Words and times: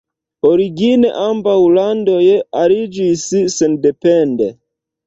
Origine 0.51 1.11
ambaŭ 1.25 1.53
landoj 1.75 2.19
aliĝis 2.63 3.31
sendepende. 3.61 4.55